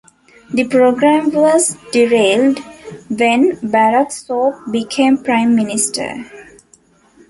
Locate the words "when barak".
3.11-4.11